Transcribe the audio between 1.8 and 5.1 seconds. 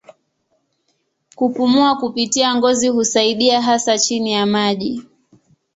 kupitia ngozi husaidia hasa chini ya maji.